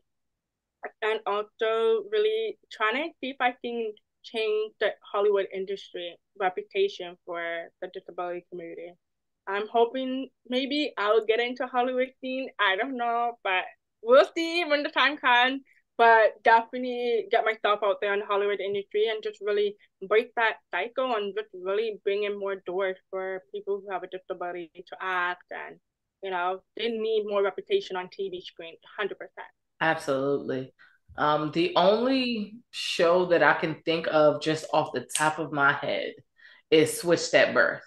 [1.02, 3.91] and also really trying to see if I can
[4.24, 8.93] change the Hollywood industry reputation for the disability community.
[9.48, 12.50] I'm hoping maybe I'll get into Hollywood scene.
[12.60, 13.63] I don't know, but
[14.06, 15.62] we'll see when the time comes.
[15.98, 19.78] But definitely get myself out there in the Hollywood industry and just really
[20.10, 24.08] break that cycle and just really bring in more doors for people who have a
[24.08, 25.78] disability to act and
[26.22, 29.48] you know they need more reputation on TV screen, hundred percent.
[29.80, 30.74] Absolutely.
[31.18, 35.72] Um, the only show that I can think of just off the top of my
[35.72, 36.13] head
[36.70, 37.84] is Switched at Birth.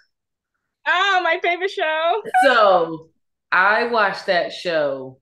[0.87, 2.23] Oh, my favorite show.
[2.43, 3.09] so
[3.51, 5.19] I watched that show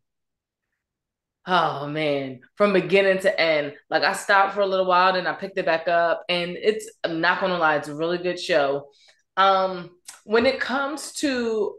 [1.48, 3.74] oh man, from beginning to end.
[3.90, 6.92] Like I stopped for a little while, then I picked it back up, and it's
[7.04, 8.90] I'm not gonna lie, it's a really good show.
[9.38, 9.92] Um,
[10.26, 11.76] when it comes to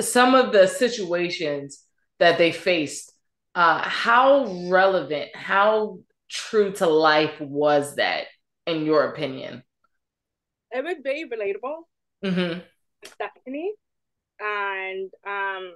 [0.00, 1.84] some of the situations
[2.20, 3.12] that they faced,
[3.54, 5.98] uh, how relevant, how
[6.30, 8.26] true to life was that,
[8.66, 9.64] in your opinion?
[10.70, 11.76] It was very relatable.
[12.24, 12.60] Mm-hmm.
[13.18, 13.72] Daphne,
[14.40, 15.74] and um,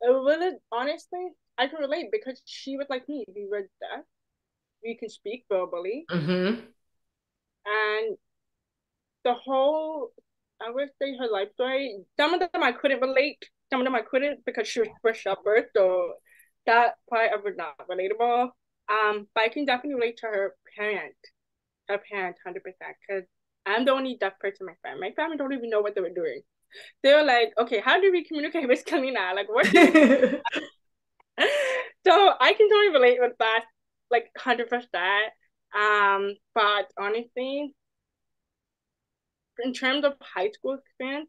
[0.00, 3.24] it really honestly I can relate because she was like me.
[3.34, 4.04] We were deaf.
[4.82, 6.04] We can speak verbally.
[6.10, 6.60] Mm-hmm.
[7.66, 8.16] And
[9.24, 10.12] the whole,
[10.60, 13.44] I would say her life story, some of them I couldn't relate.
[13.70, 15.66] Some of them I couldn't because she was fresh up birth.
[15.74, 16.14] So
[16.66, 18.50] that part of it not relatable.
[18.88, 21.16] Um, but I can definitely relate to her parent.
[21.88, 22.54] Her parent, 100%.
[23.08, 23.24] Because
[23.64, 25.08] I'm the only deaf person in my family.
[25.08, 26.42] My family don't even know what they were doing.
[27.02, 29.34] They were like, okay, how do we communicate with Kellina?
[29.34, 29.66] Like, what?
[31.38, 33.64] so I can totally relate with that.
[34.10, 35.32] like hundred percent.
[35.74, 37.74] Um, but honestly,
[39.62, 41.28] in terms of high school experience,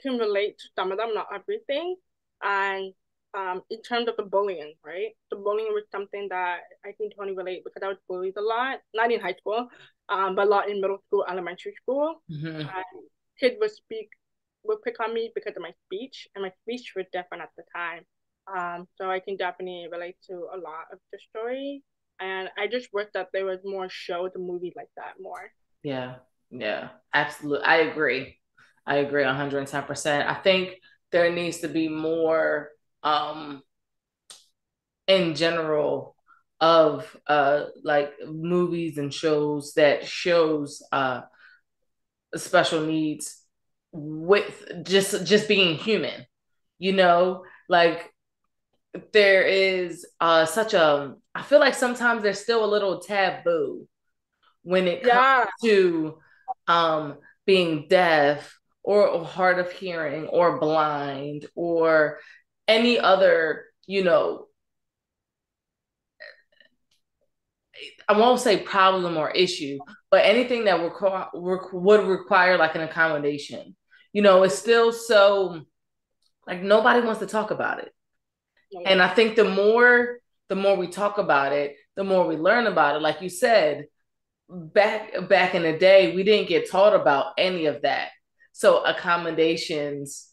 [0.00, 1.96] can relate to some of them, not everything.
[2.42, 2.92] And
[3.36, 5.10] um, in terms of the bullying, right?
[5.30, 8.78] The bullying was something that I can totally relate because I was bullied a lot,
[8.94, 9.68] not in high school,
[10.08, 12.22] um, but a lot in middle school, elementary school.
[12.30, 12.66] Mm-hmm.
[13.38, 14.08] kids would speak,
[14.64, 17.64] would pick on me because of my speech, and my speech was different at the
[17.74, 18.04] time.
[18.56, 21.82] Um, so I can definitely relate to a lot of the story.
[22.20, 25.50] And I just wish that there was more shows and movies like that more.
[25.82, 26.16] Yeah,
[26.50, 27.64] yeah, absolutely.
[27.64, 28.38] I agree.
[28.86, 30.28] I agree 110%.
[30.28, 30.74] I think
[31.12, 32.70] there needs to be more
[33.02, 33.62] um
[35.06, 36.14] in general
[36.60, 41.22] of uh like movies and shows that shows uh
[42.36, 43.42] special needs
[43.92, 46.26] with just just being human
[46.78, 48.12] you know like
[49.12, 53.86] there is uh such a i feel like sometimes there's still a little taboo
[54.62, 56.18] when it comes to
[56.66, 62.18] um being deaf or hard of hearing or blind or
[62.68, 64.46] any other, you know,
[68.08, 69.78] I won't say problem or issue,
[70.10, 73.76] but anything that requ- would require like an accommodation.
[74.12, 75.62] You know, it's still so
[76.46, 77.92] like nobody wants to talk about it.
[78.84, 82.66] And I think the more the more we talk about it, the more we learn
[82.66, 83.02] about it.
[83.02, 83.86] Like you said,
[84.48, 88.10] back back in the day, we didn't get taught about any of that.
[88.52, 90.30] So accommodations,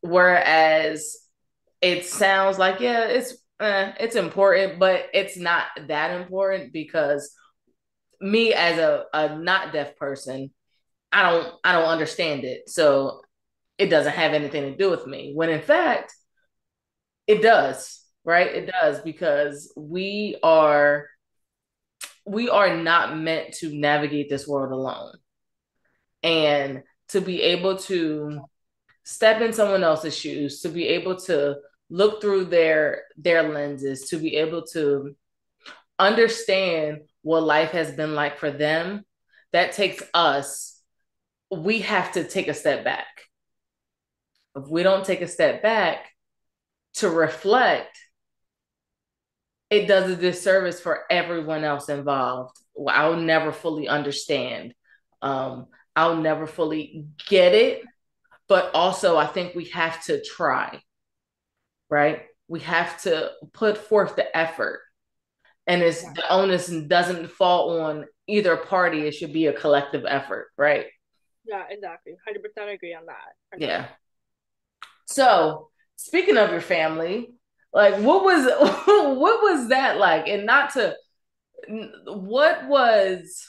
[0.00, 1.16] whereas
[1.80, 7.34] it sounds like yeah, it's eh, it's important, but it's not that important because
[8.20, 10.50] me as a, a not deaf person,
[11.12, 12.68] I don't I don't understand it.
[12.68, 13.22] So
[13.78, 15.32] it doesn't have anything to do with me.
[15.34, 16.12] When in fact,
[17.28, 18.48] it does, right?
[18.48, 21.06] It does because we are
[22.26, 25.14] we are not meant to navigate this world alone.
[26.22, 28.40] And to be able to
[29.04, 31.58] step in someone else's shoes, to be able to
[31.90, 35.16] look through their their lenses to be able to
[35.98, 39.04] understand what life has been like for them
[39.52, 40.80] that takes us
[41.50, 43.06] we have to take a step back
[44.54, 46.10] if we don't take a step back
[46.98, 47.98] to reflect
[49.70, 52.56] it does a disservice for everyone else involved
[52.88, 54.74] i'll never fully understand
[55.22, 57.82] um, i'll never fully get it
[58.48, 60.80] but also i think we have to try
[61.90, 62.22] right?
[62.48, 64.80] We have to put forth the effort.
[65.66, 69.06] And it's the onus doesn't fall on either party.
[69.06, 70.86] It should be a collective effort, right?
[71.44, 72.12] Yeah, exactly.
[72.12, 73.60] 100% agree on that.
[73.60, 73.86] Yeah.
[75.06, 77.34] So, speaking of your family,
[77.74, 80.28] like what was what was that like?
[80.28, 80.96] And not to
[82.06, 83.46] what was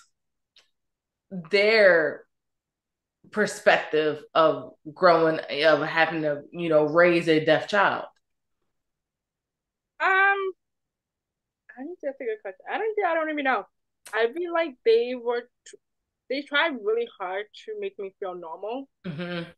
[1.52, 2.26] their
[3.32, 8.06] perspective of growing of having to, you know, raise a deaf child?
[10.02, 10.52] Um,
[11.78, 12.66] I think that's a good question.
[12.70, 13.66] I don't think I don't even know.
[14.12, 15.44] I feel like they were,
[16.30, 18.90] they tried really hard to make me feel normal.
[19.06, 19.50] Mm-hmm.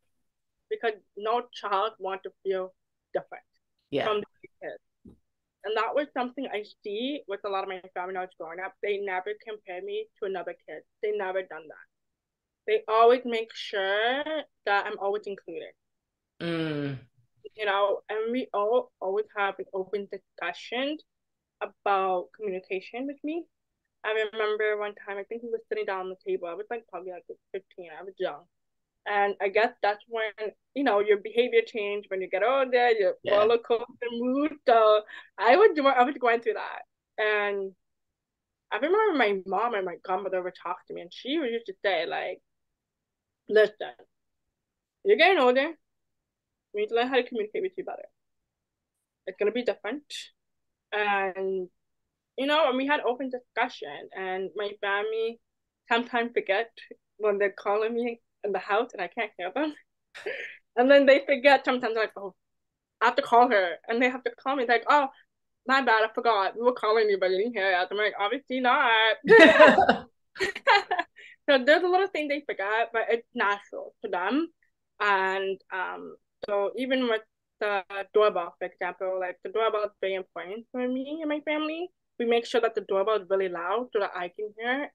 [0.68, 2.72] Because no child want to feel
[3.12, 3.44] different
[3.90, 4.06] yeah.
[4.06, 5.16] from the kids.
[5.64, 8.34] And that was something I see with a lot of my family when I was
[8.38, 8.74] growing up.
[8.82, 10.82] They never compare me to another kid.
[11.02, 11.86] They never done that.
[12.66, 14.24] They always make sure
[14.66, 15.72] that I'm always included.
[16.40, 16.98] Mm
[17.56, 20.96] you know, and we all always have an open discussion
[21.60, 23.44] about communication with me.
[24.04, 26.48] I remember one time, I think he was sitting down on the table.
[26.48, 28.42] I was like probably like 15, I was young.
[29.06, 33.14] And I guess that's when, you know, your behavior change when you get older, your
[33.24, 33.36] yeah.
[33.36, 34.52] roller coaster mood.
[34.66, 35.00] So
[35.38, 36.82] I was, I was going through that.
[37.18, 37.72] And
[38.72, 41.66] I remember my mom and my grandmother would talk to me, and she would used
[41.66, 42.40] to say, like,
[43.48, 43.92] listen,
[45.04, 45.72] you're getting older,
[46.72, 48.08] we need to learn how to communicate with you better.
[49.26, 50.04] It's gonna be different.
[50.92, 51.68] And
[52.38, 55.38] you know, and we had open discussion and my family
[55.88, 56.70] sometimes forget
[57.18, 59.74] when they're calling me in the house and I can't hear them.
[60.76, 62.34] and then they forget sometimes like, oh,
[63.00, 65.08] I have to call her and they have to call me like, oh,
[65.66, 66.56] my bad, I forgot.
[66.56, 67.88] We were calling you, but you didn't hear it.
[67.90, 69.16] I'm like, obviously not.
[71.48, 74.48] so there's a little thing they forget, but it's natural to them.
[75.00, 76.16] And um,
[76.46, 77.22] so even with
[77.60, 81.88] the doorbell, for example, like the doorbell is very important for me and my family.
[82.18, 84.92] We make sure that the doorbell is really loud so that I can hear.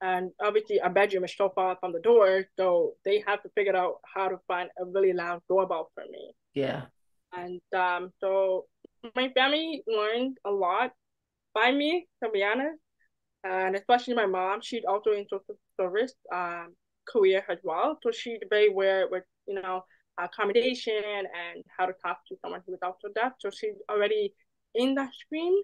[0.00, 3.76] And obviously, our bedroom is so far from the door, so they have to figure
[3.76, 6.32] out how to find a really loud doorbell for me.
[6.54, 6.82] Yeah.
[7.32, 8.66] And um, so
[9.14, 10.92] my family learned a lot
[11.54, 12.78] by me, to be honest.
[13.44, 16.74] And especially my mom, she's also in social service um,
[17.08, 17.98] career as well.
[18.02, 19.84] So she's very aware with, you know,
[20.18, 23.32] accommodation and how to talk to someone who is also deaf.
[23.38, 24.34] So she's already
[24.74, 25.54] in that stream.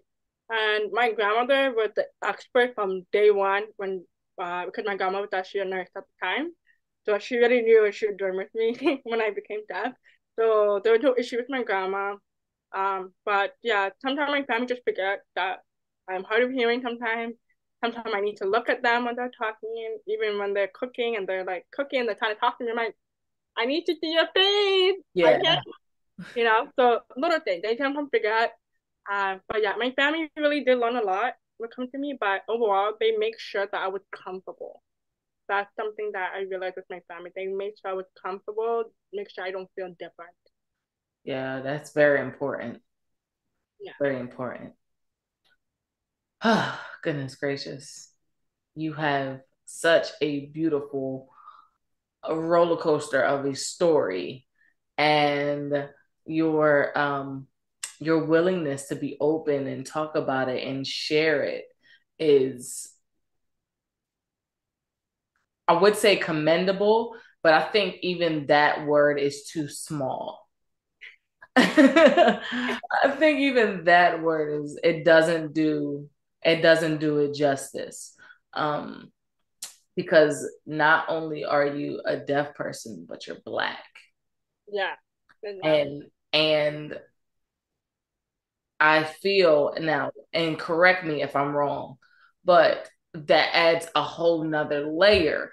[0.50, 4.04] And my grandmother was the expert from day one when
[4.42, 6.52] uh, because my grandma was actually a nurse at the time.
[7.04, 9.92] So she really knew what she was doing with me when I became deaf.
[10.38, 12.16] So there was no issue with my grandma.
[12.74, 15.60] Um, but yeah, sometimes my family just forget that
[16.08, 17.34] I'm hard of hearing sometimes.
[17.84, 21.26] Sometimes I need to look at them when they're talking, even when they're cooking and
[21.28, 22.70] they're like cooking and they're trying to talk to me.
[22.70, 22.96] I'm like,
[23.56, 25.02] I need to see your face.
[25.14, 25.60] Yeah.
[26.36, 28.52] You know, so little things they sometimes forget.
[29.10, 32.42] Uh, but yeah, my family really did learn a lot when come to me, but
[32.48, 34.82] overall, they make sure that I was comfortable.
[35.48, 37.30] That's something that I realized with my family.
[37.34, 40.34] They make sure I was comfortable, make sure I don't feel different.
[41.24, 42.80] Yeah, that's very important.
[43.80, 43.92] Yeah.
[44.00, 44.72] Very important.
[46.42, 48.10] Oh, goodness gracious.
[48.74, 51.28] You have such a beautiful
[52.24, 54.46] a roller coaster of a story
[54.96, 55.88] and
[56.24, 57.46] your um
[58.04, 61.64] your willingness to be open and talk about it and share it
[62.18, 62.88] is
[65.68, 70.48] I would say commendable, but I think even that word is too small.
[71.56, 72.40] I
[73.18, 76.08] think even that word is it doesn't do
[76.44, 78.14] it doesn't do it justice.
[78.52, 79.12] Um
[79.94, 83.84] because not only are you a deaf person, but you're black.
[84.70, 84.94] Yeah.
[85.62, 86.98] And and
[88.82, 91.98] I feel now, and correct me if I'm wrong,
[92.44, 95.52] but that adds a whole nother layer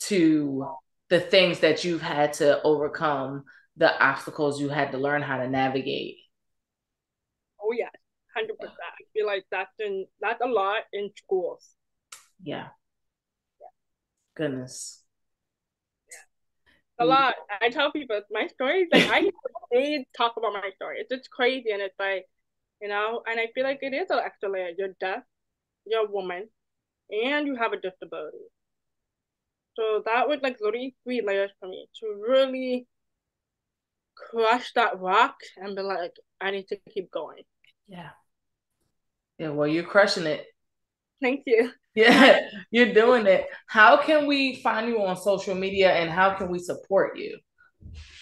[0.00, 0.66] to
[1.08, 3.44] the things that you've had to overcome,
[3.78, 6.18] the obstacles you had to learn how to navigate.
[7.62, 7.88] Oh yeah,
[8.36, 8.76] hundred percent.
[8.78, 11.70] I feel like that's in that's a lot in schools.
[12.42, 12.68] Yeah.
[13.58, 13.68] yeah.
[14.36, 15.02] Goodness.
[16.10, 17.04] Yeah.
[17.04, 17.36] A lot.
[17.62, 18.86] I tell people my story.
[18.92, 19.30] Like I
[19.72, 20.98] they talk about my story.
[21.00, 22.26] It's just crazy, and it's like
[22.84, 24.68] you know, and I feel like it is an extra layer.
[24.76, 25.22] You're deaf,
[25.86, 26.50] you're a woman,
[27.10, 28.44] and you have a disability.
[29.74, 32.86] So that was like literally three layers for me to really
[34.14, 36.12] crush that rock and be like,
[36.42, 37.44] I need to keep going.
[37.88, 38.10] Yeah.
[39.38, 40.44] Yeah, well, you're crushing it.
[41.22, 41.72] Thank you.
[41.96, 42.40] Yeah,
[42.72, 43.46] you're doing it.
[43.68, 47.38] How can we find you on social media and how can we support you?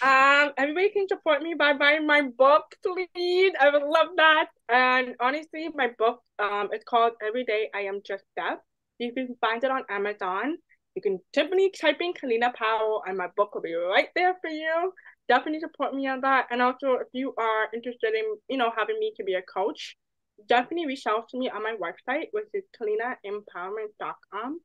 [0.02, 3.52] Um, everybody can support me by buying my book, please.
[3.60, 4.46] I would love that.
[4.68, 8.58] And honestly, my book, um, it's called Every Day I Am Just Deaf.
[8.98, 10.56] You can find it on Amazon.
[10.94, 14.50] You can definitely type in Kellina Powell, and my book will be right there for
[14.50, 14.92] you.
[15.28, 16.48] Definitely support me on that.
[16.50, 19.96] And also, if you are interested in, you know, having me to be a coach,
[20.48, 24.60] definitely reach out to me on my website, which is kellinaempowerment.com.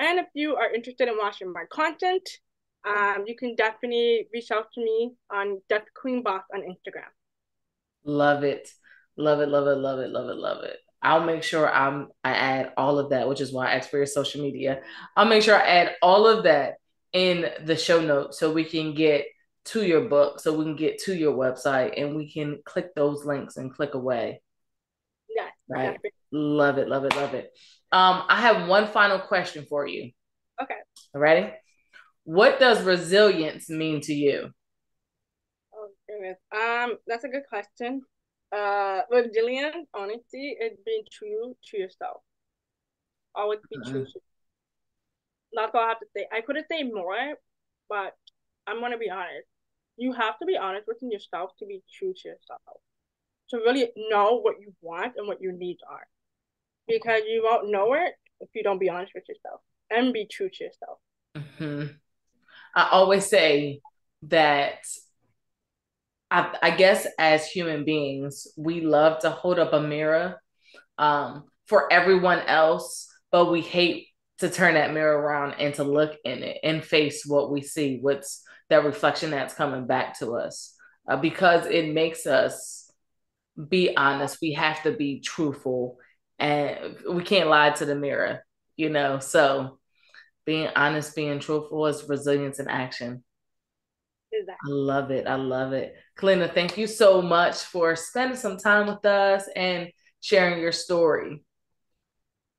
[0.00, 2.28] And if you are interested in watching my content,
[2.86, 7.10] um, you can definitely reach out to me on Deaf Queen Boss on Instagram.
[8.04, 8.68] Love it.
[9.16, 10.78] Love it, love it, love it, love it, love it.
[11.02, 13.98] I'll make sure I'm I add all of that, which is why I asked for
[13.98, 14.80] your social media.
[15.16, 16.74] I'll make sure I add all of that
[17.12, 19.26] in the show notes so we can get
[19.66, 23.24] to your book, so we can get to your website and we can click those
[23.24, 24.40] links and click away.
[25.28, 25.48] Yeah.
[25.68, 25.98] Right.
[26.32, 27.50] Love it, love it, love it.
[27.92, 30.10] Um, I have one final question for you.
[30.60, 30.74] Okay.
[31.14, 31.52] Ready?
[32.28, 34.50] What does resilience mean to you?
[35.74, 36.36] Oh goodness.
[36.52, 38.02] Um, that's a good question.
[38.54, 42.20] Uh, resilience, honestly, is being true to yourself.
[43.34, 43.90] Always be mm-hmm.
[43.90, 44.06] true.
[45.54, 46.26] That's all I have to say.
[46.30, 47.16] I couldn't say more,
[47.88, 48.14] but
[48.66, 49.48] I'm gonna be honest.
[49.96, 52.60] You have to be honest with yourself to be true to yourself.
[53.52, 56.06] To really know what you want and what your needs are.
[56.86, 60.50] Because you won't know it if you don't be honest with yourself and be true
[60.50, 60.98] to yourself.
[61.34, 61.94] Mm-hmm.
[62.74, 63.80] I always say
[64.22, 64.78] that
[66.30, 70.40] I, I, guess as human beings, we love to hold up a mirror
[70.98, 74.08] um, for everyone else, but we hate
[74.38, 77.98] to turn that mirror around and to look in it and face what we see,
[78.00, 80.74] what's that reflection that's coming back to us,
[81.08, 82.90] uh, because it makes us
[83.68, 84.38] be honest.
[84.40, 85.98] We have to be truthful,
[86.38, 88.44] and we can't lie to the mirror,
[88.76, 89.18] you know.
[89.18, 89.77] So
[90.48, 93.22] being honest, being truthful is resilience in action.
[94.32, 94.72] Exactly.
[94.72, 95.26] I love it.
[95.26, 95.94] I love it.
[96.18, 99.90] Kellina, thank you so much for spending some time with us and
[100.22, 101.44] sharing your story.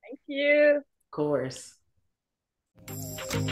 [0.04, 0.76] Thank you.
[0.76, 1.74] Of course.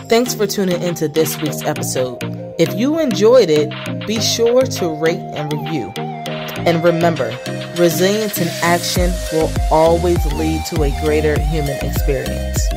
[0.08, 2.18] Thanks for tuning into this week's episode.
[2.60, 5.92] If you enjoyed it, be sure to rate and review.
[5.96, 7.36] And remember,
[7.76, 12.68] resilience in action will always lead to a greater human experience.